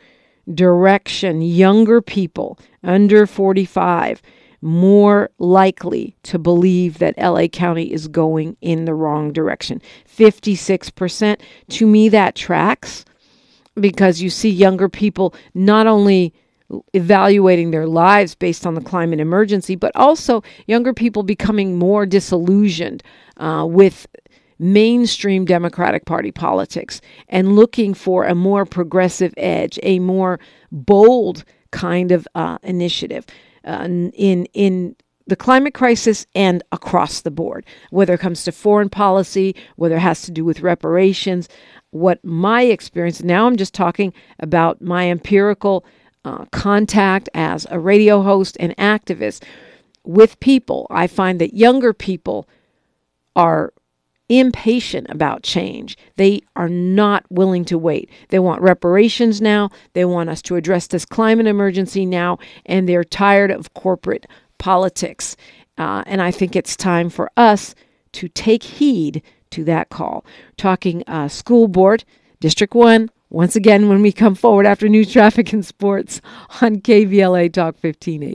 direction. 0.54 1.42
Younger 1.42 2.00
people 2.00 2.60
under 2.84 3.26
45 3.26 4.22
more 4.62 5.30
likely 5.40 6.16
to 6.24 6.40
believe 6.40 7.00
that 7.00 7.18
LA 7.18 7.48
County 7.48 7.92
is 7.92 8.08
going 8.08 8.56
in 8.62 8.86
the 8.86 8.94
wrong 8.94 9.34
direction. 9.34 9.82
56%. 10.08 11.42
To 11.70 11.88
me, 11.88 12.08
that 12.10 12.36
tracks 12.36 13.04
because 13.76 14.22
you 14.22 14.30
see 14.30 14.50
younger 14.50 14.90
people 14.90 15.34
not 15.54 15.88
only 15.88 16.34
evaluating 16.94 17.72
their 17.72 17.88
lives 17.88 18.36
based 18.36 18.66
on 18.66 18.74
the 18.74 18.82
climate 18.82 19.20
emergency, 19.20 19.76
but 19.76 19.92
also 19.96 20.44
younger 20.68 20.94
people 20.94 21.24
becoming 21.24 21.78
more 21.78 22.06
disillusioned 22.06 23.04
uh, 23.38 23.66
with 23.68 24.08
mainstream 24.60 25.46
Democratic 25.46 26.06
Party 26.06 26.32
politics 26.32 27.02
and 27.28 27.56
looking 27.56 27.94
for 27.94 28.26
a 28.26 28.36
more 28.36 28.66
progressive 28.66 29.34
edge, 29.38 29.80
a 29.84 30.00
more 30.00 30.40
bold 30.72 31.44
kind 31.72 32.12
of 32.12 32.28
uh, 32.36 32.58
initiative 32.64 33.26
uh, 33.66 33.84
in 33.84 34.46
in 34.54 34.96
the 35.26 35.36
climate 35.36 35.74
crisis 35.74 36.26
and 36.36 36.64
across 36.72 37.22
the 37.22 37.32
board, 37.32 37.66
whether 37.92 38.14
it 38.14 38.20
comes 38.20 38.44
to 38.44 38.52
foreign 38.52 38.90
policy, 38.90 39.56
whether 39.78 39.96
it 39.96 40.02
has 40.02 40.22
to 40.24 40.32
do 40.32 40.44
with 40.44 40.62
reparations. 40.62 41.48
What 41.94 42.24
my 42.26 42.64
experience 42.64 43.22
now, 43.22 43.46
I'm 43.46 43.56
just 43.56 43.74
talking 43.74 44.14
about 44.40 44.82
my 44.82 45.10
empirical 45.10 45.86
uh, 46.26 46.46
contact 46.52 47.30
as 47.36 47.68
a 47.70 47.78
radio 47.78 48.24
host 48.24 48.58
and 48.60 48.76
activist 48.78 49.44
with 50.04 50.40
people. 50.40 50.88
I 50.90 51.06
find 51.06 51.40
that 51.40 51.54
younger 51.54 51.94
people 51.94 52.50
are 53.36 53.74
impatient 54.28 55.06
about 55.12 55.44
change. 55.44 55.96
They 56.16 56.42
are 56.56 56.70
not 56.70 57.26
willing 57.30 57.64
to 57.66 57.78
wait. 57.78 58.10
They 58.30 58.40
want 58.40 58.64
reparations 58.64 59.40
now. 59.40 59.70
They 59.94 60.06
want 60.06 60.32
us 60.32 60.42
to 60.44 60.56
address 60.56 60.88
this 60.88 61.06
climate 61.06 61.46
emergency 61.46 62.08
now, 62.08 62.40
and 62.66 62.90
they're 62.90 63.04
tired 63.04 63.52
of 63.52 63.74
corporate 63.76 64.26
politics. 64.58 65.36
Uh, 65.78 66.04
and 66.08 66.24
I 66.24 66.32
think 66.32 66.56
it's 66.56 66.76
time 66.76 67.12
for 67.12 67.30
us 67.38 67.76
to 68.14 68.28
take 68.30 68.64
heed 68.64 69.22
to 69.54 69.64
that 69.66 69.90
call. 69.90 70.26
Talking 70.58 71.04
uh, 71.08 71.28
school 71.28 71.68
board, 71.68 72.04
District 72.40 72.74
1, 72.74 73.10
once 73.30 73.56
again 73.56 73.90
when 73.90 74.02
we 74.02 74.12
come 74.12 74.36
forward 74.36 74.66
after 74.66 74.88
news, 74.88 75.12
traffic, 75.12 75.52
and 75.54 75.66
sports 75.66 76.22
on 76.62 76.78
KBLA 76.78 77.52
Talk 77.52 77.76
1580. 77.82 78.32